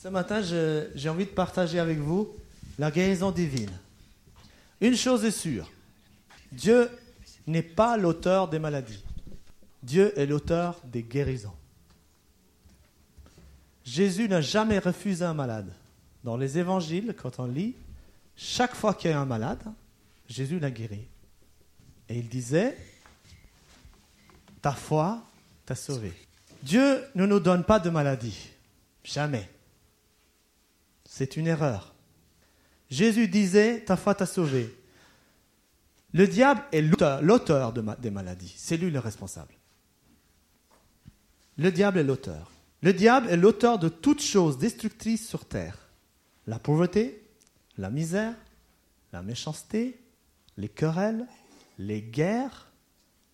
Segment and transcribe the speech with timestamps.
[0.00, 0.40] Ce matin,
[0.94, 2.32] j'ai envie de partager avec vous
[2.78, 3.72] la guérison divine.
[4.80, 5.68] Une chose est sûre,
[6.52, 6.88] Dieu
[7.48, 9.02] n'est pas l'auteur des maladies.
[9.82, 11.54] Dieu est l'auteur des guérisons.
[13.84, 15.72] Jésus n'a jamais refusé un malade.
[16.22, 17.74] Dans les évangiles, quand on lit,
[18.36, 19.62] chaque fois qu'il y a un malade,
[20.28, 21.08] Jésus l'a guéri.
[22.08, 22.76] Et il disait,
[24.62, 25.22] ta foi
[25.66, 26.12] t'a sauvé.
[26.62, 28.48] Dieu ne nous donne pas de maladie.
[29.02, 29.48] Jamais.
[31.10, 31.94] C'est une erreur.
[32.90, 34.76] Jésus disait, ta foi t'a sauvé.
[36.12, 38.54] Le diable est l'auteur- des maladies.
[38.58, 39.54] C'est lui le responsable.
[41.56, 42.52] Le diable est l'auteur.
[42.82, 45.88] Le diable est l'auteur de toutes choses destructrices sur terre.
[46.46, 47.26] La pauvreté,
[47.78, 48.34] la misère,
[49.12, 49.98] la méchanceté,
[50.58, 51.26] les querelles,
[51.78, 52.70] les guerres,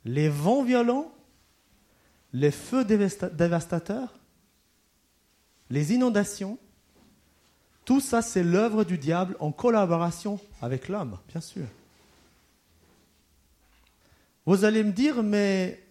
[0.05, 1.13] les vents violents,
[2.33, 4.15] les feux dévasta- dévastateurs,
[5.71, 6.57] les inondations.
[7.85, 11.67] Tout ça, c'est l'œuvre du diable en collaboration avec l'homme, bien sûr.
[14.47, 15.83] Vous allez me dire, mais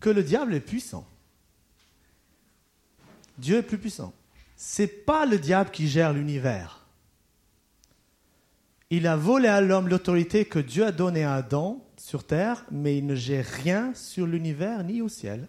[0.00, 1.06] que le diable est puissant.
[3.38, 4.12] Dieu est plus puissant.
[4.56, 6.86] C'est pas le diable qui gère l'univers.
[8.90, 12.98] Il a volé à l'homme l'autorité que Dieu a donnée à Adam sur terre, mais
[12.98, 15.48] il ne gère rien sur l'univers ni au ciel.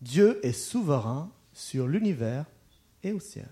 [0.00, 2.44] Dieu est souverain sur l'univers
[3.12, 3.48] au ciel.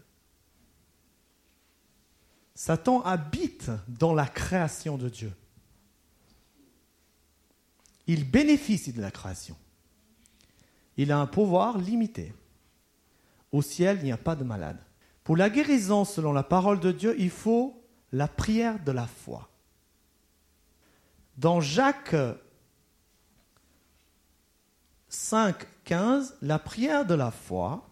[2.54, 5.32] Satan habite dans la création de Dieu.
[8.06, 9.56] Il bénéficie de la création.
[10.96, 12.34] Il a un pouvoir limité.
[13.52, 14.78] Au ciel, il n'y a pas de malade.
[15.22, 19.50] Pour la guérison, selon la parole de Dieu, il faut la prière de la foi.
[21.36, 22.16] Dans Jacques
[25.08, 27.86] 5, 15, la prière de la foi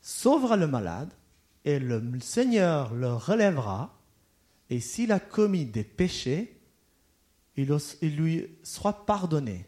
[0.00, 1.12] sauvera le malade
[1.64, 3.96] et le Seigneur le relèvera.
[4.70, 6.60] Et s'il a commis des péchés,
[7.56, 9.66] il, lui sera pardonné.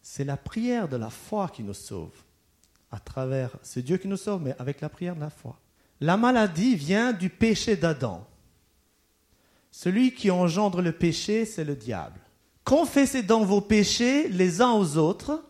[0.00, 2.14] C'est la prière de la foi qui nous sauve.
[2.90, 5.58] À travers, c'est Dieu qui nous sauve, mais avec la prière de la foi.
[6.00, 8.26] La maladie vient du péché d'Adam.
[9.72, 12.20] Celui qui engendre le péché, c'est le diable.
[12.64, 15.44] Confessez donc vos péchés les uns aux autres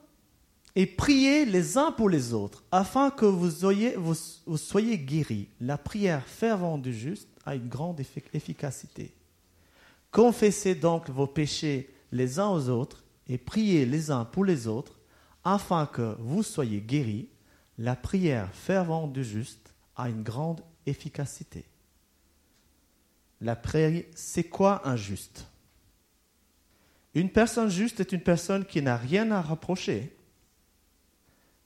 [0.78, 5.48] et priez les uns pour les autres, afin que vous, soyez, guéris.
[5.58, 9.14] La prière fervente du juste a une grande effi- efficacité.
[10.10, 15.00] Confessez donc vos péchés les uns aux autres et priez les uns pour les autres,
[15.44, 17.28] afin que vous soyez guéris.
[17.78, 21.64] La prière fervente du juste a une grande efficacité.
[23.40, 25.46] La prière, c'est quoi un juste?
[27.14, 30.15] Une personne juste est une personne qui n'a rien à reprocher.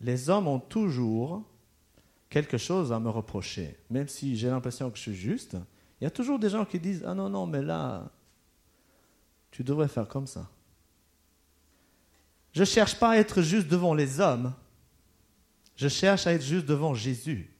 [0.01, 1.43] Les hommes ont toujours
[2.29, 3.77] quelque chose à me reprocher.
[3.91, 5.57] Même si j'ai l'impression que je suis juste,
[6.01, 8.11] il y a toujours des gens qui disent Ah non, non, mais là,
[9.51, 10.49] tu devrais faire comme ça.
[12.53, 14.53] Je ne cherche pas à être juste devant les hommes.
[15.77, 17.55] Je cherche à être juste devant Jésus.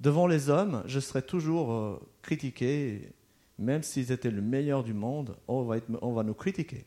[0.00, 3.12] Devant les hommes, je serai toujours euh, critiqué,
[3.58, 6.84] même s'ils étaient le meilleur du monde, on va, être- on va nous critiquer.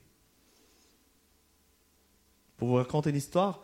[2.58, 3.64] Pour vous raconter une histoire,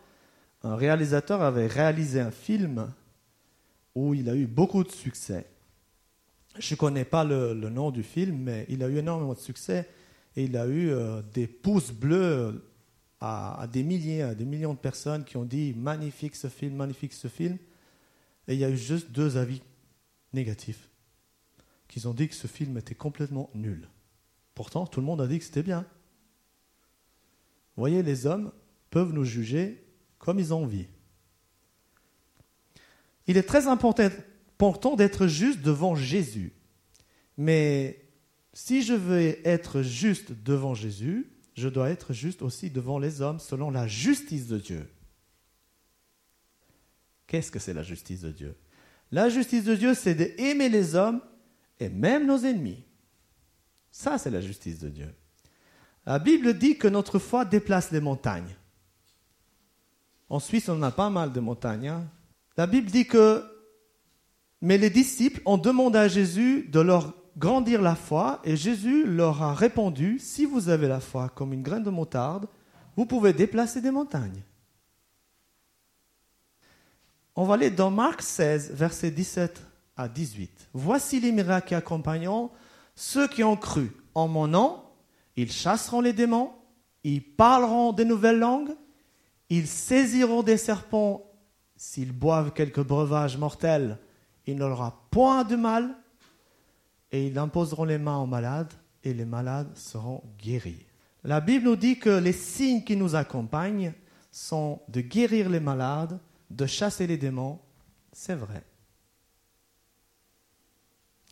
[0.64, 2.90] un réalisateur avait réalisé un film
[3.94, 5.46] où il a eu beaucoup de succès.
[6.58, 9.88] Je ne connais pas le, nom du film, mais il a eu énormément de succès
[10.36, 12.64] et il a eu euh, des pouces bleus
[13.20, 16.74] à, à des milliers, à des millions de personnes qui ont dit magnifique ce film,
[16.76, 17.58] magnifique ce film.
[18.48, 19.62] Et il y a eu juste deux avis
[20.32, 20.88] négatifs
[21.88, 23.86] qui ont dit que ce film était complètement nul.
[24.54, 25.82] Pourtant, tout le monde a dit que c'était bien.
[27.76, 28.50] Vous voyez, les hommes
[28.90, 29.83] peuvent nous juger
[30.24, 30.86] comme ils ont envie.
[33.26, 36.52] Il est très important d'être juste devant Jésus.
[37.36, 38.08] Mais
[38.54, 43.38] si je veux être juste devant Jésus, je dois être juste aussi devant les hommes
[43.38, 44.90] selon la justice de Dieu.
[47.26, 48.56] Qu'est-ce que c'est la justice de Dieu?
[49.12, 51.20] La justice de Dieu, c'est d'aimer les hommes
[51.78, 52.82] et même nos ennemis.
[53.90, 55.14] Ça, c'est la justice de Dieu.
[56.06, 58.56] La Bible dit que notre foi déplace les montagnes.
[60.28, 61.88] En Suisse, on a pas mal de montagnes.
[61.88, 62.04] hein.
[62.56, 63.44] La Bible dit que,
[64.60, 69.42] mais les disciples ont demandé à Jésus de leur grandir la foi, et Jésus leur
[69.42, 72.46] a répondu, si vous avez la foi comme une graine de moutarde,
[72.96, 74.42] vous pouvez déplacer des montagnes.
[77.34, 79.60] On va aller dans Marc 16, versets 17
[79.96, 80.68] à 18.
[80.72, 82.48] Voici les miracles qui accompagnent
[82.94, 83.90] ceux qui ont cru.
[84.14, 84.84] En mon nom,
[85.36, 86.52] ils chasseront les démons,
[87.02, 88.70] ils parleront de nouvelles langues,
[89.56, 91.30] Ils saisiront des serpents
[91.76, 94.00] s'ils boivent quelques breuvages mortels.
[94.48, 95.94] Il n'aura point de mal
[97.12, 98.72] et ils imposeront les mains aux malades
[99.04, 100.84] et les malades seront guéris.
[101.22, 103.92] La Bible nous dit que les signes qui nous accompagnent
[104.32, 106.18] sont de guérir les malades,
[106.50, 107.60] de chasser les démons.
[108.12, 108.64] C'est vrai.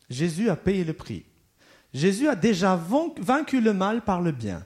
[0.09, 1.25] Jésus a payé le prix.
[1.93, 4.65] Jésus a déjà vaincu le mal par le bien.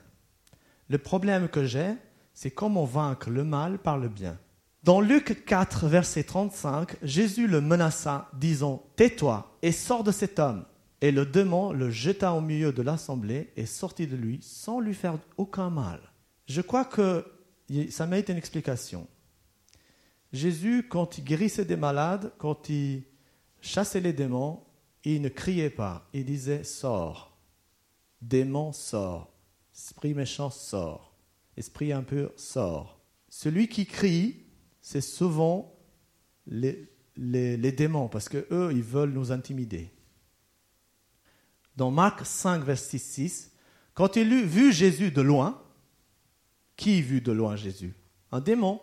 [0.90, 1.96] Le problème que j'ai,
[2.38, 4.38] c'est comment vaincre le mal par le bien.
[4.84, 10.64] Dans Luc 4, verset 35, Jésus le menaça, disant Tais-toi et sors de cet homme.
[11.02, 14.94] Et le démon le jeta au milieu de l'assemblée et sortit de lui sans lui
[14.94, 16.00] faire aucun mal.
[16.46, 17.26] Je crois que
[17.90, 19.08] ça mérite une explication.
[20.32, 23.02] Jésus, quand il guérissait des malades, quand il
[23.62, 24.62] chassait les démons,
[25.04, 27.36] il ne criait pas, il disait Sors.
[28.22, 29.34] Démon, sort.
[29.74, 31.07] Esprit méchant, sort.
[31.58, 33.02] Esprit impur, sort.
[33.30, 34.46] Celui qui crie,
[34.80, 35.76] c'est souvent
[36.46, 36.88] les,
[37.18, 39.92] démons, parce qu'eux, ils veulent nous intimider.
[41.76, 43.52] Dans Marc 5, verset 6,
[43.94, 45.62] quand il eut vu Jésus de loin,
[46.76, 47.96] qui vu de loin Jésus?
[48.32, 48.80] Un démon.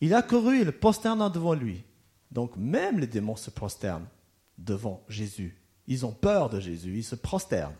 [0.00, 1.84] Il a couru et le prosterna devant lui.
[2.32, 4.08] Donc même les démons se prosternent
[4.58, 5.56] devant Jésus.
[5.86, 7.76] Ils ont peur de Jésus, ils se prosternent.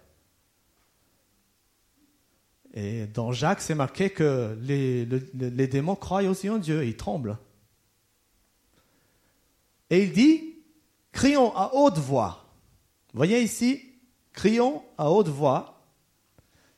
[2.77, 5.07] Et dans Jacques, c'est marqué que les,
[5.67, 7.39] démons croient aussi en Dieu, ils tremblent.
[9.89, 10.57] Et il dit,
[11.11, 12.45] crions à haute voix.
[13.15, 13.81] voyez ici,
[14.35, 15.81] crions à haute voix.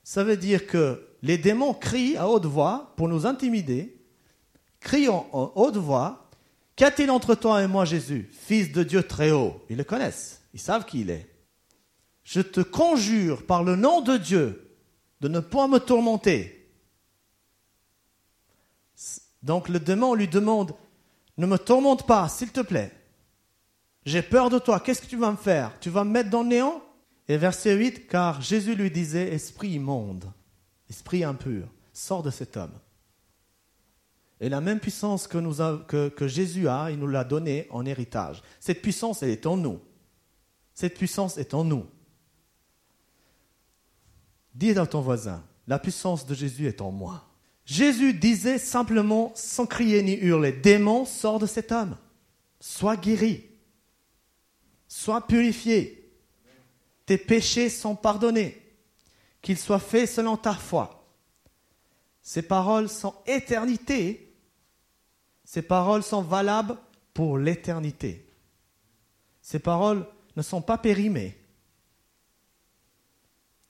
[0.05, 4.01] Ça veut dire que les démons crient à haute voix pour nous intimider.
[4.79, 6.31] Crions à haute voix.
[6.77, 9.61] Qu'a-t-il entre toi et moi, Jésus, Fils de Dieu très haut?
[9.69, 11.29] Ils le connaissent, ils savent qui il est.
[12.23, 14.68] Je te conjure par le nom de Dieu
[15.21, 16.71] de ne point me tourmenter.
[19.43, 20.75] Donc le démon lui demande,
[21.37, 22.93] ne me tourmente pas, s'il te plaît.
[24.05, 25.79] J'ai peur de toi, qu'est-ce que tu vas me faire?
[25.81, 26.83] Tu vas me mettre dans le néant?
[27.29, 30.25] Et verset 8, car Jésus lui disait, Esprit immonde,
[30.89, 32.73] esprit impur, sors de cet homme.
[34.41, 38.43] Et la même puissance que, Jésus a, il nous l'a donnée en héritage.
[38.61, 39.81] Cette puissance, elle est en nous.
[40.75, 41.87] Cette puissance est en nous.
[44.55, 47.25] Dis à ton voisin, la puissance de Jésus est en moi.
[47.65, 51.97] Jésus disait simplement, sans crier ni hurler, démon, sors de cet homme.
[52.61, 53.45] Sois guéri.
[54.89, 56.11] Sois purifié.
[57.05, 58.61] Tes péchés sont pardonnés.
[59.43, 61.07] Qu'ils soient faits selon ta foi.
[62.23, 64.35] Ces paroles sont éternité.
[65.45, 66.77] Ces paroles sont valables
[67.15, 68.27] pour l'éternité.
[69.43, 70.07] Ces paroles
[70.37, 71.39] ne sont pas périmées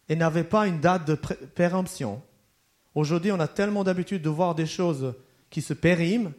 [0.08, 2.22] et n'avaient pas une date de péremption.
[2.94, 5.14] Aujourd'hui, on a tellement d'habitude de voir des choses
[5.50, 6.32] qui se périment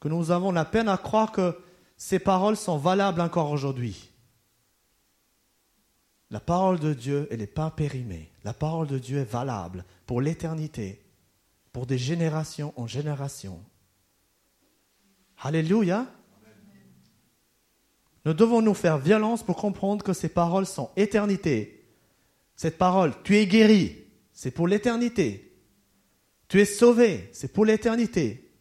[0.00, 1.56] que nous avons la peine à croire que
[1.96, 4.10] ces paroles sont valables encore aujourd'hui.
[6.30, 8.30] La parole de Dieu, elle n'est pas périmée.
[8.44, 11.04] La parole de Dieu est valable pour l'éternité,
[11.72, 13.60] pour des générations en générations.
[15.42, 16.06] Alléluia.
[18.24, 21.79] Nous devons nous faire violence pour comprendre que ces paroles sont éternité.
[22.60, 24.04] Cette parole, tu es guéri,
[24.34, 25.50] c'est pour l'éternité.
[26.46, 28.52] Tu es sauvé, c'est pour l'éternité.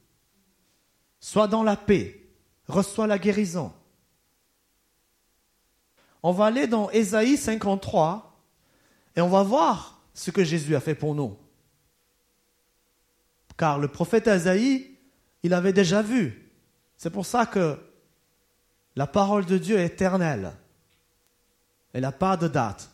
[1.19, 2.25] Sois dans la paix,
[2.69, 3.73] reçois la guérison.
[6.23, 8.41] On va aller dans Ésaïe 53
[9.17, 11.37] et on va voir ce que Jésus a fait pour nous.
[13.57, 14.95] Car le prophète Ésaïe,
[15.43, 16.49] il avait déjà vu.
[16.95, 17.77] C'est pour ça que
[18.95, 20.53] la parole de Dieu est éternelle.
[21.91, 22.89] Elle n'a pas de date.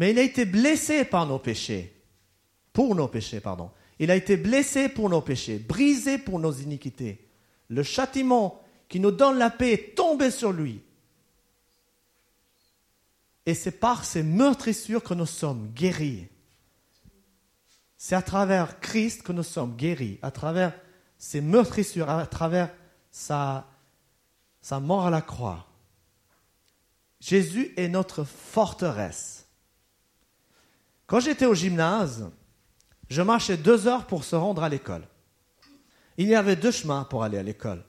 [0.00, 1.94] Mais il a été blessé par nos péchés.
[2.72, 3.70] Pour nos péchés, pardon.
[3.98, 7.28] Il a été blessé pour nos péchés, brisé pour nos iniquités.
[7.68, 10.80] Le châtiment qui nous donne la paix est tombé sur lui.
[13.44, 16.28] Et c'est par ces meurtrissures que nous sommes guéris.
[17.98, 20.72] C'est à travers Christ que nous sommes guéris, à travers
[21.18, 22.74] ces meurtrissures, à travers
[23.10, 23.66] sa
[24.80, 25.66] mort à la croix.
[27.20, 29.39] Jésus est notre forteresse.
[31.10, 32.30] Quand j'étais au gymnase,
[33.08, 35.02] je marchais deux heures pour se rendre à l'école.
[36.16, 37.82] Il y avait deux chemins pour aller à l'école.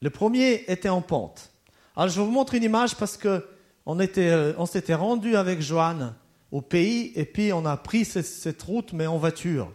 [0.00, 1.50] Le premier était en pente.
[1.94, 3.46] Alors je vous montre une image parce que
[3.84, 6.14] on, était, euh, on s'était rendu avec Joanne
[6.52, 9.70] au pays et puis on a pris cette, route mais en voiture.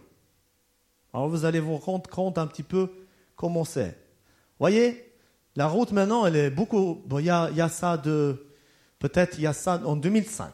[1.14, 2.90] Alors vous allez vous rendre compte un petit peu
[3.36, 3.96] comment c'est.
[4.58, 5.14] Voyez,
[5.54, 7.04] la route maintenant, elle est beaucoup.
[7.06, 8.48] Bon, il y a, y a ça de.
[8.98, 10.52] Peut-être il y a ça en 2005.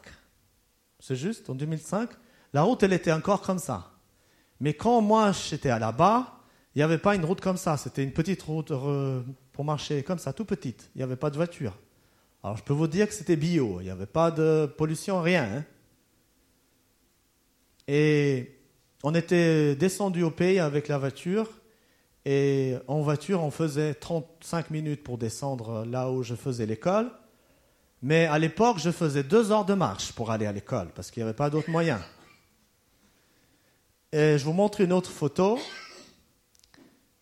[0.99, 2.09] C'est juste, en 2005.
[2.53, 3.91] La route, elle était encore comme ça.
[4.59, 6.39] Mais quand moi j'étais à là-bas,
[6.75, 7.77] il n'y avait pas une route comme ça.
[7.77, 8.71] C'était une petite route
[9.53, 10.89] pour marcher comme ça, tout petite.
[10.95, 11.77] Il n'y avait pas de voiture.
[12.43, 13.79] Alors je peux vous dire que c'était bio.
[13.79, 15.43] Il n'y avait pas de pollution, rien.
[15.43, 15.65] Hein.
[17.87, 18.57] Et
[19.03, 21.49] on était descendu au pays avec la voiture.
[22.25, 27.09] Et en voiture, on faisait 35 minutes pour descendre là où je faisais l'école.
[28.01, 31.21] Mais à l'époque, je faisais deux heures de marche pour aller à l'école parce qu'il
[31.21, 31.99] n'y avait pas d'autre moyen.
[34.11, 35.59] Et je vous montre une autre photo.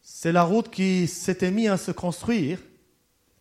[0.02, 2.60] C'est la route qui s'était mise à se construire.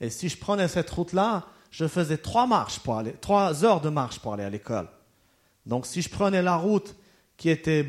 [0.00, 3.88] Et si je prenais cette route-là, je faisais trois marches pour aller, trois heures de
[3.88, 4.88] marche pour aller à l'école.
[5.66, 6.96] Donc si je prenais la route
[7.36, 7.86] qui était,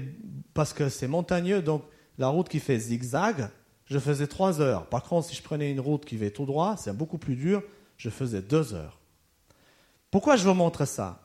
[0.53, 1.83] parce que c'est montagneux, donc
[2.17, 3.49] la route qui fait zigzag,
[3.85, 4.87] je faisais trois heures.
[4.87, 7.63] Par contre, si je prenais une route qui fait tout droit, c'est beaucoup plus dur,
[7.97, 8.99] je faisais deux heures.
[10.11, 11.21] Pourquoi je vous montre ça?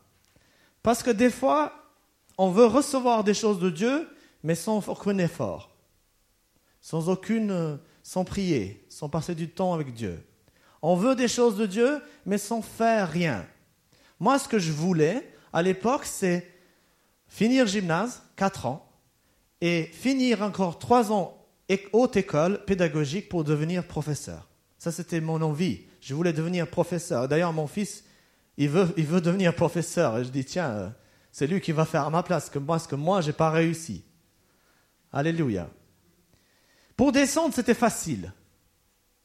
[0.83, 1.73] Parce que des fois,
[2.39, 4.09] on veut recevoir des choses de Dieu,
[4.43, 5.77] mais sans aucun effort,
[6.81, 10.27] sans aucune, sans prier, sans passer du temps avec Dieu.
[10.83, 13.47] On veut des choses de Dieu, mais sans faire rien.
[14.19, 16.51] Moi, ce que je voulais à l'époque, c'est
[17.29, 18.89] finir gymnase, 4 ans,
[19.61, 21.39] et finir encore 3 ans
[21.93, 24.49] haute école pédagogique pour devenir professeur.
[24.79, 25.83] Ça, c'était mon envie.
[26.01, 27.29] Je voulais devenir professeur.
[27.29, 28.05] D'ailleurs, mon fils,
[28.57, 30.19] il veut, il veut devenir professeur.
[30.19, 30.89] Et je dis, tiens, euh,
[31.31, 33.33] c'est lui qui va faire à ma place, que moi, parce que moi, je n'ai
[33.33, 34.05] pas réussi.
[35.13, 35.69] Alléluia.
[36.97, 38.33] Pour descendre, c'était facile.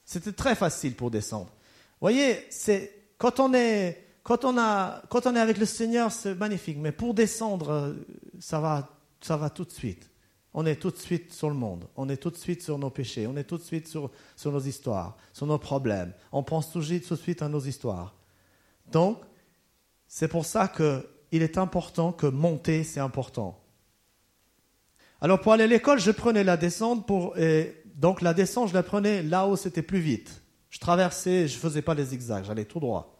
[0.05, 1.49] C'était très facile pour descendre.
[1.49, 6.11] Vous voyez, c'est quand on est quand on a quand on est avec le Seigneur,
[6.11, 6.77] c'est magnifique.
[6.77, 7.95] Mais pour descendre,
[8.39, 8.89] ça va
[9.21, 10.09] ça va tout de suite.
[10.53, 11.85] On est tout de suite sur le monde.
[11.95, 13.27] On est tout de suite sur nos péchés.
[13.27, 16.13] On est tout de suite sur, sur nos histoires, sur nos problèmes.
[16.31, 18.15] On pense tout de suite à nos histoires.
[18.91, 19.19] Donc,
[20.07, 23.59] c'est pour ça qu'il est important que monter, c'est important.
[25.19, 27.35] Alors, pour aller à l'école, je prenais la descente pour,
[27.95, 30.41] donc la descente, je la prenais là où c'était plus vite.
[30.69, 33.17] Je traversais, je ne faisais pas les zigzags, j'allais tout droit.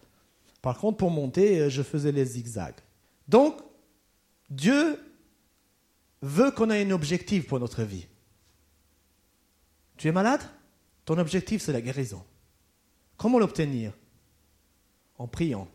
[0.62, 2.76] Par contre, pour monter, euh, je faisais les zigzags.
[3.28, 3.58] Donc,
[4.50, 5.00] Dieu
[6.22, 8.08] veut qu'on ait un objectif pour notre vie.
[9.98, 10.42] Tu es malade?
[11.06, 12.24] Ton objectif, c'est la guérison.
[13.18, 13.94] Comment l'obtenir?
[15.18, 15.68] En priant,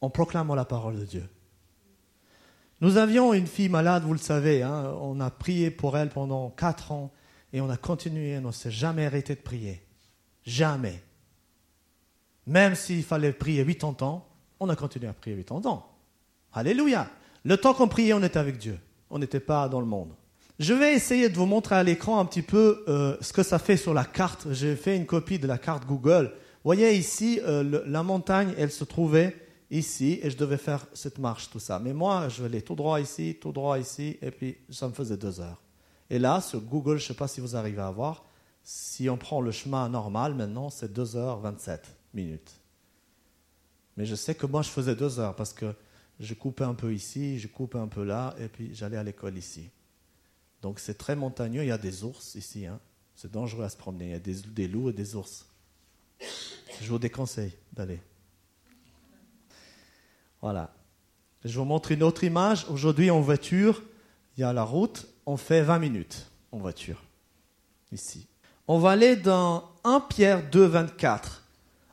[0.00, 1.28] en proclamant la parole de Dieu.
[2.80, 4.96] Nous avions une fille malade, vous le savez, hein.
[5.00, 7.12] on a prié pour elle pendant quatre ans
[7.52, 9.86] et on a continué, on ne s'est jamais arrêté de prier.
[10.44, 11.00] Jamais.
[12.46, 14.26] Même s'il fallait prier 80 ans,
[14.58, 15.88] on a continué à prier 80 ans.
[16.52, 17.08] Alléluia.
[17.44, 18.78] Le temps qu'on priait, on était avec Dieu.
[19.10, 20.12] On n'était pas dans le monde.
[20.58, 23.58] Je vais essayer de vous montrer à l'écran un petit peu euh, ce que ça
[23.58, 24.46] fait sur la carte.
[24.52, 26.32] J'ai fait une copie de la carte Google.
[26.64, 29.36] Voyez ici, euh, la montagne, elle se trouvait
[29.70, 31.78] ici et je devais faire cette marche, tout ça.
[31.78, 34.92] Mais moi, je vais aller tout droit ici, tout droit ici, et puis ça me
[34.92, 35.60] faisait deux heures.
[36.10, 38.24] Et là, sur Google, je ne sais pas si vous arrivez à voir,
[38.62, 41.80] si on prend le chemin normal maintenant, c'est 2h27
[42.14, 42.52] minutes.
[43.96, 45.74] Mais je sais que moi, je faisais 2 heures parce que
[46.20, 49.36] je coupais un peu ici, je coupais un peu là, et puis j'allais à l'école
[49.36, 49.70] ici.
[50.60, 52.66] Donc c'est très montagneux, il y a des ours ici.
[52.66, 52.78] Hein.
[53.16, 55.46] C'est dangereux à se promener, il y a des loups et des ours.
[56.82, 58.00] Je vous déconseille d'aller.
[60.40, 60.74] Voilà.
[61.44, 62.66] Je vous montre une autre image.
[62.68, 63.82] Aujourd'hui, en voiture,
[64.36, 67.00] il y a la route on fait 20 minutes en voiture.
[67.92, 68.26] Ici.
[68.66, 71.44] On va aller dans 1 Pierre 2, 24.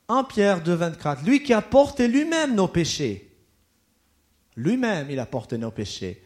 [0.07, 1.23] 1 Pierre 2, 24.
[1.23, 3.31] Lui qui a porté lui-même nos péchés.
[4.55, 6.25] Lui-même, il a porté nos péchés.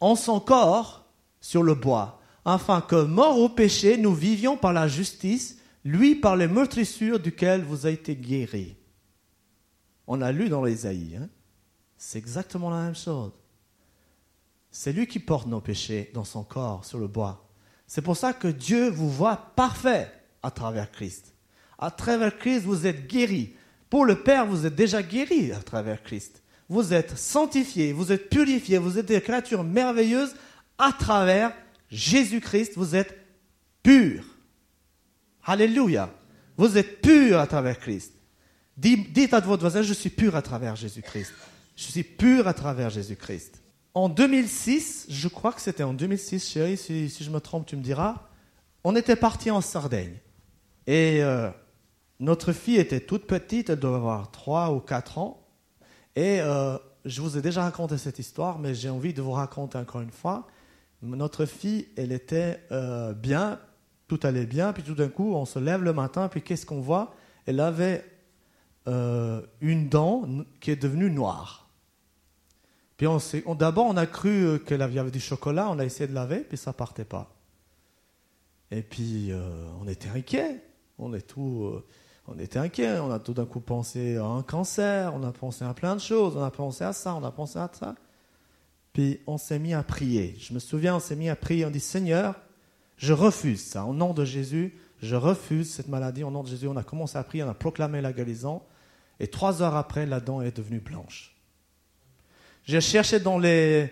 [0.00, 1.06] En son corps
[1.40, 2.20] sur le bois.
[2.44, 5.57] Afin que, mort au péché, nous vivions par la justice,
[5.88, 8.76] lui par les meurtrissures duquel vous avez été guéris.
[10.06, 11.16] On a lu dans l'Ésaïe.
[11.16, 11.28] Hein?
[11.96, 13.32] C'est exactement la même chose.
[14.70, 17.48] C'est lui qui porte nos péchés dans son corps sur le bois.
[17.86, 21.34] C'est pour ça que Dieu vous voit parfait à travers Christ.
[21.78, 23.54] À travers Christ, vous êtes guéri.
[23.88, 26.42] Pour le Père, vous êtes déjà guéri à travers Christ.
[26.68, 30.34] Vous êtes sanctifié, vous êtes purifié, vous êtes des créatures merveilleuses
[30.76, 31.54] à travers
[31.90, 32.72] Jésus-Christ.
[32.76, 33.16] Vous êtes
[33.82, 34.37] pur.
[35.48, 36.10] Alléluia.
[36.58, 38.12] Vous êtes pur à travers Christ.
[38.76, 41.32] Dites à votre voisin, je suis pur à travers Jésus-Christ.
[41.74, 43.62] Je suis pur à travers Jésus-Christ.
[43.94, 47.82] En 2006, je crois que c'était en 2006, chérie, si, je me trompe, tu me
[47.82, 48.28] diras,
[48.84, 50.18] on était parti en Sardaigne.
[50.86, 51.48] Et euh,
[52.20, 55.48] notre fille était toute petite, elle devait avoir 3 ou 4 ans.
[56.14, 56.76] Et euh,
[57.06, 60.12] je vous ai déjà raconté cette histoire, mais j'ai envie de vous raconter encore une
[60.12, 60.46] fois.
[61.00, 63.58] Notre fille, elle était euh, bien,
[64.08, 66.80] tout allait bien, puis tout d'un coup, on se lève le matin, puis qu'est-ce qu'on
[66.80, 67.14] voit?
[67.46, 68.04] Elle avait
[69.60, 70.26] une dent
[70.60, 71.68] qui est devenue noire.
[72.96, 76.08] Puis on, on d'abord, on a cru qu'il y avait du chocolat, on a essayé
[76.08, 77.38] de laver, puis ça partait pas.
[78.70, 80.62] Et puis, euh, on était inquiet.
[80.98, 81.86] On, tout, euh,
[82.26, 82.98] on était inquiet.
[82.98, 86.00] On a tout d'un coup pensé à un cancer, on a pensé à plein de
[86.00, 87.94] choses, on a pensé à ça, on a pensé à ça.
[88.92, 90.36] Puis on s'est mis à prier.
[90.38, 92.34] Je me souviens, on s'est mis à prier, on dit Seigneur,
[92.98, 93.84] je refuse ça.
[93.84, 96.24] Au nom de Jésus, je refuse cette maladie.
[96.24, 98.60] Au nom de Jésus, on a commencé à prier, on a proclamé la guérison.
[99.20, 101.34] Et trois heures après, la dent est devenue blanche.
[102.64, 103.90] J'ai cherché dans les,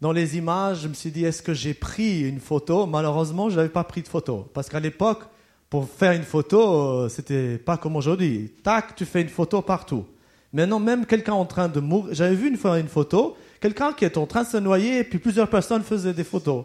[0.00, 2.86] dans les images, je me suis dit, est-ce que j'ai pris une photo?
[2.86, 4.50] Malheureusement, je n'avais pas pris de photo.
[4.52, 5.22] Parce qu'à l'époque,
[5.70, 8.52] pour faire une photo, euh, c'était pas comme aujourd'hui.
[8.62, 10.04] Tac, tu fais une photo partout.
[10.52, 12.14] Maintenant, même quelqu'un en train de mourir.
[12.14, 15.04] J'avais vu une fois une photo, quelqu'un qui est en train de se noyer, et
[15.04, 16.64] puis plusieurs personnes faisaient des photos.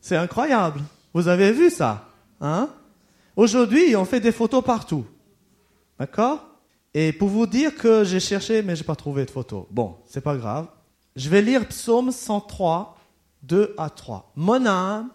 [0.00, 0.80] C'est incroyable.
[1.14, 2.08] Vous avez vu ça
[2.40, 2.70] hein?
[3.36, 5.06] Aujourd'hui, on fait des photos partout.
[5.98, 6.44] D'accord?
[6.94, 9.68] Et pour vous dire que j'ai cherché, mais je n'ai pas trouvé de photo.
[9.70, 10.66] Bon, c'est pas grave.
[11.14, 12.98] Je vais lire Psaume 103,
[13.42, 14.32] 2 à 3.
[14.36, 15.10] Mon âme,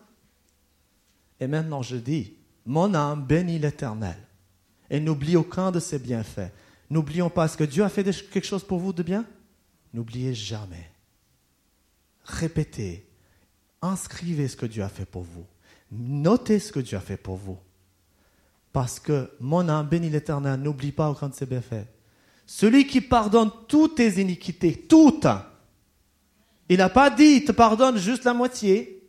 [1.39, 2.35] et maintenant je dis,
[2.65, 4.17] mon âme bénit l'Éternel
[4.89, 6.51] et n'oublie aucun de ses bienfaits.
[6.89, 9.25] N'oublions pas, ce que Dieu a fait quelque chose pour vous de bien?
[9.93, 10.89] N'oubliez jamais.
[12.23, 13.05] Répétez,
[13.83, 15.45] inscrivez ce que Dieu a fait pour vous.
[15.91, 17.59] Notez ce que Dieu a fait pour vous.
[18.71, 21.85] Parce que mon âme bénit l'Éternel, n'oublie pas aucun de ses bienfaits.
[22.47, 25.27] Celui qui pardonne toutes tes iniquités, toutes,
[26.69, 29.07] il n'a pas dit, il te pardonne juste la moitié.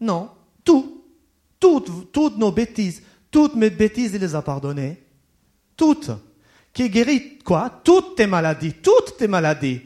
[0.00, 0.30] Non,
[0.64, 1.04] tout.
[1.58, 3.02] Toutes, toutes nos bêtises.
[3.30, 5.02] Toutes mes bêtises, il les a pardonnées.
[5.76, 6.10] Toutes.
[6.72, 7.80] Qui guérit quoi?
[7.82, 8.74] Toutes tes maladies.
[8.74, 9.82] Toutes tes maladies.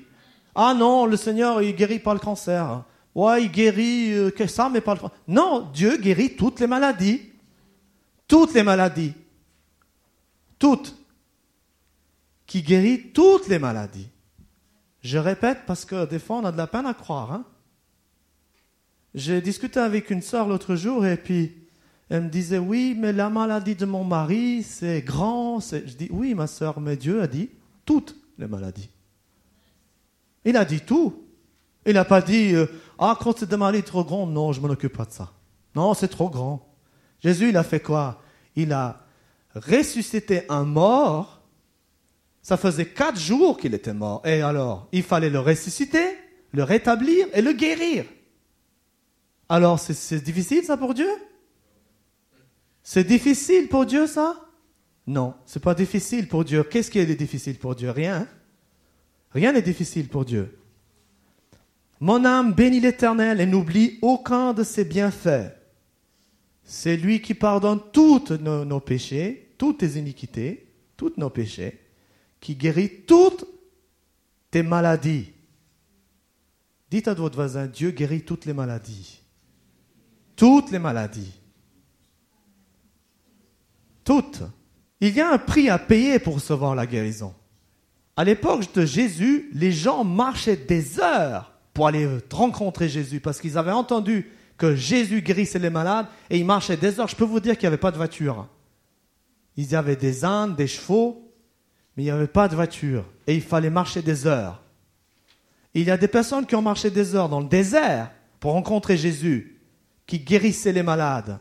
[0.55, 2.85] Ah non, le Seigneur, il guérit pas le cancer.
[3.15, 5.01] Ouais, il guérit euh, que ça, mais pas le.
[5.27, 7.23] Non, Dieu guérit toutes les maladies.
[8.29, 9.13] Toutes les maladies.
[10.59, 10.97] Toutes.
[12.47, 14.09] Qui guérit toutes les maladies.
[15.03, 17.33] Je répète parce que des fois on a de la peine à croire.
[17.33, 17.45] Hein.
[19.15, 21.57] J'ai discuté avec une sœur l'autre jour et puis
[22.09, 25.61] elle me disait oui, mais la maladie de mon mari c'est grand.
[25.61, 27.51] Je dis oui, ma sœur, mais Dieu a dit
[27.85, 28.91] toutes les maladies.
[30.45, 31.25] Il a dit tout.
[31.87, 32.67] Il n'a pas dit euh,
[33.01, 35.33] ah quand c'est des maladies trop grandes, non, je m'en occupe pas de ça.
[35.75, 36.69] Non, c'est trop grand.
[37.19, 38.23] Jésus, il a fait quoi?
[38.55, 39.05] Il a
[39.55, 41.41] ressuscité un mort
[42.43, 44.27] ça faisait quatre jours qu'il était mort.
[44.27, 46.17] Et alors, il fallait le ressusciter,
[46.53, 48.05] le rétablir et le guérir.
[49.49, 51.11] Alors, c'est difficile ça pour Dieu?
[52.83, 54.47] C'est difficile pour Dieu ça?
[55.07, 56.63] Non, c'est pas difficile pour Dieu.
[56.63, 57.91] Qu'est-ce qui est difficile pour Dieu?
[57.91, 58.27] Rien.
[59.33, 60.59] Rien n'est difficile pour Dieu.
[62.01, 65.53] Mon âme bénit l'Éternel et n'oublie aucun de ses bienfaits.
[66.65, 71.79] C'est lui qui pardonne toutes nos péchés, toutes tes iniquités, tous nos péchés
[72.41, 73.45] qui guérit toutes
[74.51, 75.33] tes maladies.
[76.91, 79.21] Dites à votre voisin, Dieu guérit toutes les maladies.
[80.35, 81.33] Toutes les maladies.
[84.03, 84.43] Toutes.
[85.01, 87.35] Il y a un prix à payer pour recevoir la guérison.
[88.17, 93.59] À l'époque de Jésus, les gens marchaient des heures pour aller rencontrer Jésus parce qu'ils
[93.59, 97.09] avaient entendu que Jésus guérissait les malades et ils marchaient des heures.
[97.09, 98.47] Je peux vous dire qu'il n'y avait pas de voiture.
[99.57, 101.33] Il y avait des ânes, des chevaux,
[101.97, 104.63] mais il n'y avait pas de voiture et il fallait marcher des heures.
[105.75, 108.97] il y a des personnes qui ont marché des heures dans le désert pour rencontrer
[108.97, 109.61] Jésus,
[110.07, 111.39] qui guérissait les malades.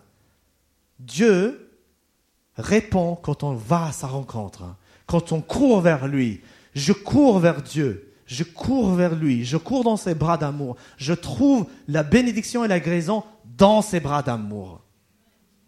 [1.00, 1.72] Dieu
[2.56, 4.76] répond quand on va à sa rencontre,
[5.08, 6.42] quand on court vers lui.
[6.76, 10.78] Je cours vers Dieu, je cours vers lui, je cours dans ses bras d'amour.
[10.98, 13.24] Je trouve la bénédiction et la guérison
[13.58, 14.84] dans ses bras d'amour.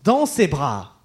[0.04, 1.02] Dans ses bras.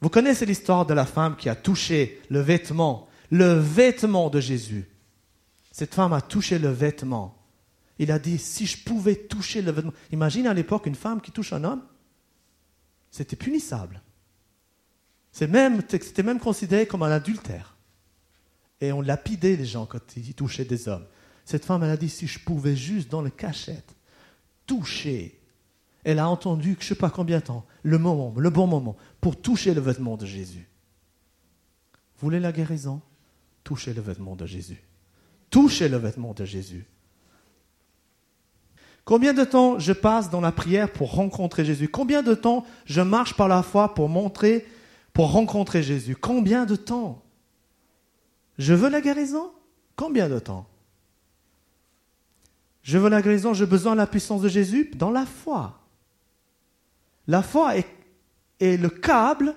[0.00, 4.88] Vous connaissez l'histoire de la femme qui a touché le vêtement, le vêtement de Jésus.
[5.72, 7.36] Cette femme a touché le vêtement.
[7.98, 9.92] Il a dit, si je pouvais toucher le vêtement.
[10.12, 11.82] Imagine à l'époque une femme qui touche un homme.
[13.10, 14.00] C'était punissable.
[15.32, 15.82] C'était même,
[16.24, 17.76] même considéré comme un adultère.
[18.80, 21.06] Et on lapidait les gens quand ils touchaient des hommes.
[21.44, 23.94] Cette femme, elle a dit, si je pouvais juste dans le cachette
[24.66, 25.40] toucher
[26.04, 28.96] elle a entendu, je ne sais pas combien de temps, le moment, le bon moment,
[29.20, 30.66] pour toucher le vêtement de Jésus.
[32.16, 33.00] Vous voulez la guérison?
[33.64, 34.82] Touchez le vêtement de Jésus.
[35.50, 36.86] Touchez le vêtement de Jésus.
[39.04, 41.88] Combien de temps je passe dans la prière pour rencontrer Jésus?
[41.88, 44.66] Combien de temps je marche par la foi pour montrer,
[45.12, 46.16] pour rencontrer Jésus?
[46.16, 47.22] Combien de temps?
[48.60, 49.52] Je veux la guérison?
[49.96, 50.68] Combien de temps?
[52.82, 55.80] Je veux la guérison, j'ai besoin de la puissance de Jésus dans la foi.
[57.26, 59.54] La foi est, le câble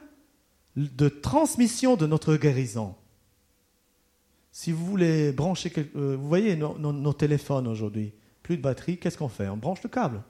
[0.77, 2.95] de transmission de notre guérison.
[4.53, 9.17] Si vous voulez brancher, quelque- euh, vous voyez nos, téléphones aujourd'hui, plus de batterie, qu'est-ce
[9.17, 9.49] qu'on fait?
[9.49, 10.23] On branche le câble.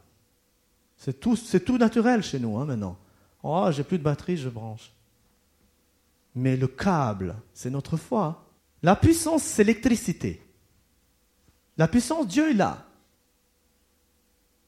[0.97, 2.97] C'est tout, c'est tout naturel chez nous hein, maintenant.
[3.43, 4.91] Oh, j'ai plus de batterie, je branche.
[6.33, 8.43] Mais le câble, c'est notre foi.
[8.83, 10.41] La puissance, c'est l'électricité.
[11.77, 12.85] La puissance, Dieu il a.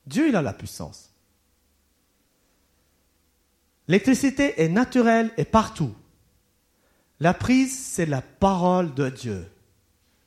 [0.08, 1.12] Dieu il a la puissance.
[3.88, 5.94] L'électricité est naturelle et partout.
[7.20, 9.46] La prise, c'est la parole de Dieu.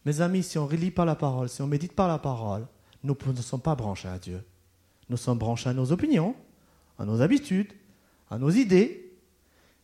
[0.04, 2.18] Mes amis, si on ne relit pas la parole, si on ne médite pas la
[2.18, 2.66] parole,
[3.02, 4.44] nous ne sommes pas branchés à Dieu.
[5.08, 6.34] Nous sommes branchés à nos opinions,
[6.98, 7.72] à nos habitudes,
[8.30, 9.07] à nos idées.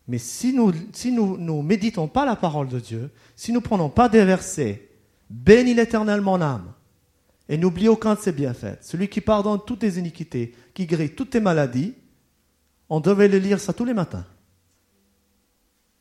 [0.06, 4.08] Mais si nous si nous, méditons pas la parole de Dieu, si nous prenons pas
[4.08, 4.90] des versets,
[5.30, 6.72] bénis l'Éternel mon âme,
[7.48, 11.30] et n'oublie aucun de ses bienfaits, celui qui pardonne toutes tes iniquités, qui guérit toutes
[11.30, 11.94] tes maladies,
[12.88, 14.26] on devait le lire ça tous les matins.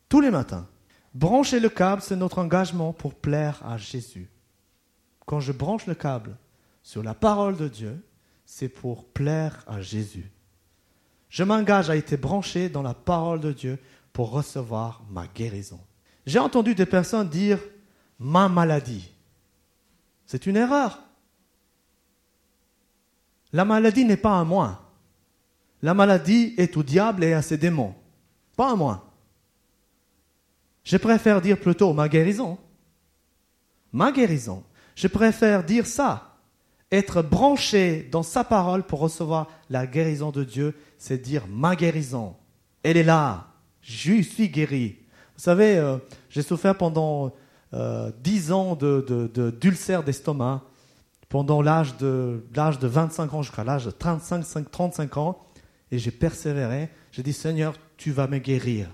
[0.10, 0.68] Tous les matins.
[1.14, 4.30] Brancher le câble, c'est notre engagement pour plaire à Jésus.
[5.26, 6.36] Quand je branche le câble
[6.82, 8.04] sur la parole de Dieu,
[8.46, 10.30] c'est pour plaire à Jésus.
[11.34, 13.80] Je m'engage à être branché dans la parole de Dieu
[14.14, 15.80] pour recevoir ma guérison.
[16.28, 17.58] J'ai entendu des personnes dire
[18.20, 19.12] ma maladie.
[20.28, 21.00] C'est une erreur.
[23.52, 24.92] La maladie n'est pas à moi.
[25.82, 27.96] La maladie est au diable et à ses démons,
[28.56, 29.12] pas à moi.
[30.84, 32.60] Je préfère dire plutôt ma guérison.
[33.92, 34.64] Ma guérison.
[34.94, 36.33] Je préfère dire ça.
[36.94, 42.36] Être branché dans sa parole pour recevoir la guérison de Dieu, c'est dire ma guérison.
[42.84, 43.48] Elle est là.
[43.82, 44.98] Je suis guéri.
[45.36, 45.98] Vous savez, euh,
[46.30, 47.34] j'ai souffert pendant
[47.74, 49.04] euh, 10 ans de,
[49.34, 50.62] de, d'estomac,
[51.30, 55.40] pendant l'âge de, de 25 ans jusqu'à l'âge de 35, 5, 35 ans,
[55.92, 56.90] et j'ai persévéré.
[57.12, 58.88] J'ai dit, Seigneur, tu vas me guérir.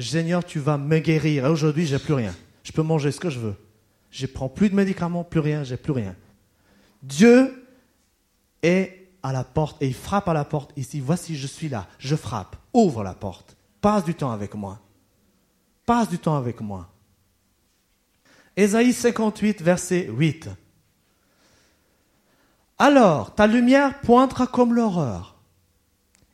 [0.00, 1.46] Seigneur, tu vas me guérir.
[1.46, 2.34] Et aujourd'hui, j'ai plus rien.
[2.64, 3.54] Je peux manger ce que je veux.
[4.10, 6.16] Je prends plus de médicaments, plus rien, j'ai plus rien.
[7.02, 7.66] Dieu
[8.62, 11.00] est à la porte et il frappe à la porte ici.
[11.00, 11.86] Voici, je suis là.
[11.98, 12.56] Je frappe.
[12.72, 13.56] Ouvre la porte.
[13.80, 14.80] Passe du temps avec moi.
[15.84, 16.88] Passe du temps avec moi.
[18.56, 20.48] Ésaïe 58, verset 8.
[22.78, 25.36] Alors ta lumière pointera comme l'horreur,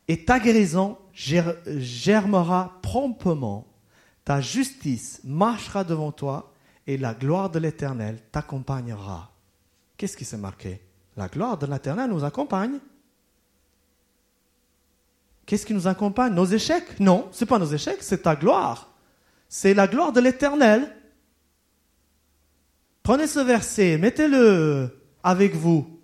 [0.09, 3.67] et ta guérison ger- germera promptement.
[4.25, 6.53] Ta justice marchera devant toi,
[6.87, 9.32] et la gloire de l'Éternel t'accompagnera.
[9.97, 10.81] Qu'est-ce qui s'est marqué?
[11.17, 12.79] La gloire de l'Éternel nous accompagne.
[15.47, 16.33] Qu'est-ce qui nous accompagne?
[16.35, 16.99] Nos échecs?
[17.01, 18.95] Non, ce n'est pas nos échecs, c'est ta gloire.
[19.49, 20.97] C'est la gloire de l'Éternel.
[23.03, 26.01] Prenez ce verset, mettez-le avec vous.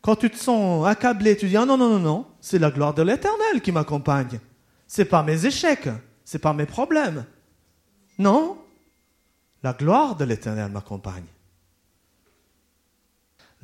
[0.00, 2.94] Quand tu te sens accablé, tu dis ah non non non non, c'est la gloire
[2.94, 4.40] de l'Éternel qui m'accompagne.
[4.86, 5.88] C'est pas mes échecs,
[6.24, 7.26] c'est pas mes problèmes.
[8.18, 8.58] Non,
[9.62, 11.26] la gloire de l'Éternel m'accompagne.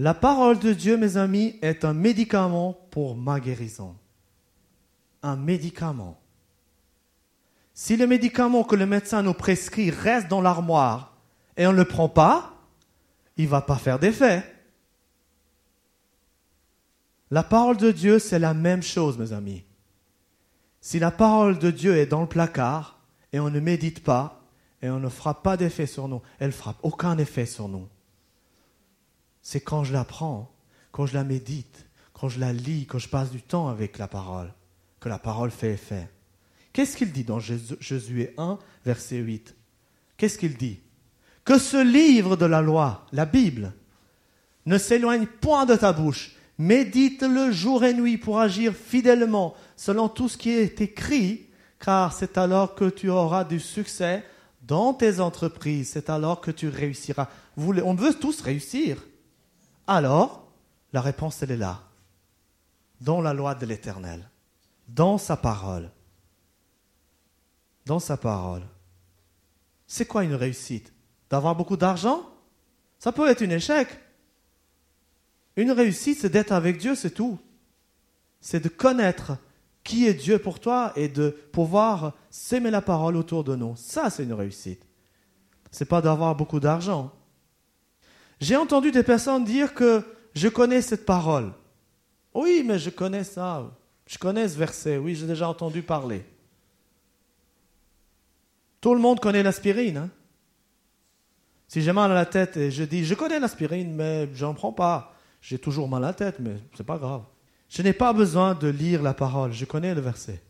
[0.02, 3.94] La parole de Dieu, mes amis, est un médicament pour ma guérison.
[5.22, 6.20] Un médicament.
[7.72, 11.16] Si le médicament que le médecin nous prescrit reste dans l'armoire
[11.56, 12.52] et on ne le prend pas,
[13.36, 14.44] il ne va pas faire d'effet.
[17.30, 19.62] La parole de Dieu, c'est la même chose, mes amis.
[20.80, 22.98] Si la parole de Dieu est dans le placard
[23.32, 24.42] et on ne médite pas
[24.82, 27.86] et on ne frappe pas d'effet sur nous, elle frappe aucun effet sur nous.
[29.42, 30.54] C'est quand je la prends,
[30.92, 34.08] quand je la médite, quand je la lis, quand je passe du temps avec la
[34.08, 34.52] parole,
[35.00, 36.08] que la parole fait effet.
[36.72, 39.54] Qu'est-ce qu'il dit dans Josué 1, verset 8
[40.16, 40.78] Qu'est-ce qu'il dit?
[41.44, 43.72] Que ce livre de la loi, la Bible,
[44.66, 46.36] ne s'éloigne point de ta bouche.
[46.58, 51.46] Médite-le jour et nuit pour agir fidèlement selon tout ce qui est écrit,
[51.80, 54.24] car c'est alors que tu auras du succès
[54.62, 57.28] dans tes entreprises, c'est alors que tu réussiras.
[57.56, 58.98] On veut tous réussir.
[59.86, 60.52] Alors,
[60.92, 61.80] la réponse, elle est là,
[63.00, 64.28] dans la loi de l'Éternel,
[64.88, 65.90] dans sa parole.
[67.86, 68.62] Dans sa parole.
[69.86, 70.92] C'est quoi une réussite?
[71.30, 72.22] D'avoir beaucoup d'argent?
[72.98, 73.88] Ça peut être un échec.
[75.56, 77.38] Une réussite, c'est d'être avec Dieu, c'est tout.
[78.40, 79.36] C'est de connaître
[79.84, 83.76] qui est Dieu pour toi et de pouvoir s'aimer la parole autour de nous.
[83.76, 84.86] Ça, c'est une réussite.
[85.70, 87.12] C'est pas d'avoir beaucoup d'argent.
[88.42, 90.02] J'ai entendu des personnes dire que
[90.34, 91.52] je connais cette parole.
[92.34, 93.70] Oui, mais je connais ça.
[94.04, 94.98] Je connais ce verset.
[94.98, 96.24] Oui, j'ai déjà entendu parler.
[98.80, 99.96] Tout le monde connaît l'aspirine.
[99.96, 100.10] hein.
[101.68, 104.72] Si j'ai mal à la tête et je dis je connais l'aspirine, mais j'en prends
[104.72, 105.14] pas.
[105.40, 107.22] J'ai toujours mal à la tête, mais c'est pas grave.
[107.68, 109.52] Je n'ai pas besoin de lire la parole.
[109.52, 110.42] Je connais le verset.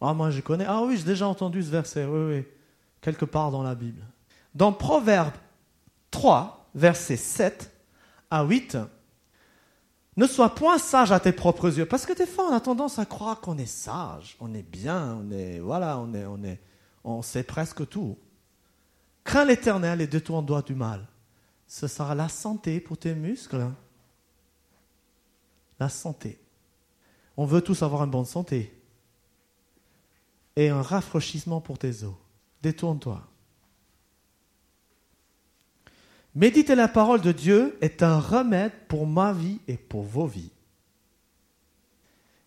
[0.00, 0.66] Ah, moi je connais.
[0.68, 2.04] Ah oui, j'ai déjà entendu ce verset.
[2.04, 2.44] Oui, oui.
[3.00, 4.04] quelque part dans la Bible.
[4.54, 5.32] Dans Proverbe
[6.16, 7.70] 3, versets 7
[8.30, 8.78] à 8,
[10.16, 12.98] ne sois point sage à tes propres yeux, parce que des fois on a tendance
[12.98, 16.58] à croire qu'on est sage, on est bien, on est voilà, on est, on est,
[17.04, 18.16] on sait presque tout.
[19.24, 21.06] Crains l'Éternel et détourne-toi du mal.
[21.66, 23.66] Ce sera la santé pour tes muscles.
[25.78, 26.40] La santé.
[27.36, 28.72] On veut tous avoir une bonne santé.
[30.54, 32.14] Et un rafraîchissement pour tes os.
[32.62, 33.22] Détourne-toi.
[36.36, 40.52] Méditer la parole de Dieu est un remède pour ma vie et pour vos vies.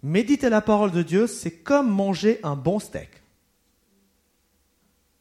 [0.03, 3.09] Méditer la parole de Dieu, c'est comme manger un bon steak.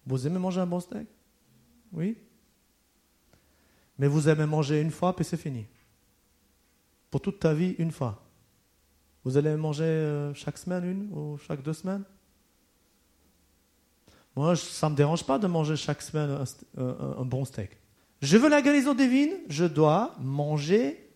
[0.06, 1.08] Vous aimez manger un bon steak?
[1.94, 2.18] Oui
[3.98, 5.64] Mais vous aimez manger une fois, puis c'est fini.
[7.10, 8.22] Pour toute ta vie, une fois.
[9.24, 12.04] Vous allez manger euh, chaque semaine une ou chaque deux semaines?
[14.36, 16.44] Moi, ça ne me dérange pas de manger chaque semaine
[16.76, 17.70] un, bon steak.
[18.20, 21.08] Je veux la guérison divine, je dois manger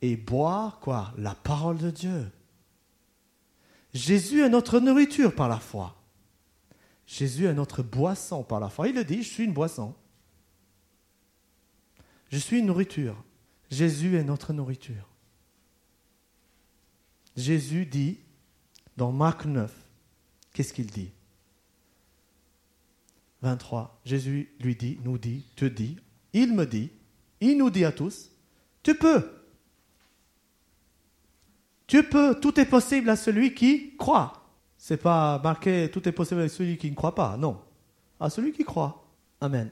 [0.00, 2.30] et boire quoi La parole de Dieu.
[3.92, 5.96] Jésus est notre nourriture par la foi.
[7.06, 8.88] Jésus est notre boisson par la foi.
[8.88, 9.94] Il le dit, je suis une boisson.
[12.30, 13.22] Je suis une nourriture.
[13.70, 15.08] Jésus est notre nourriture.
[17.36, 18.20] Jésus dit
[18.96, 19.72] dans Marc 9,
[20.52, 21.10] qu'est-ce qu'il dit?
[23.42, 24.00] 23.
[24.04, 25.96] Jésus lui dit, nous dit, te dit,
[26.32, 26.90] il me dit,
[27.40, 28.30] il nous dit à tous,
[28.82, 29.30] tu peux.
[31.86, 34.40] Tu peux, tout est possible à celui qui croit.
[34.78, 37.60] C'est pas marqué tout est possible à celui qui ne croit pas, non.
[38.18, 39.04] À celui qui croit.
[39.40, 39.68] Amen.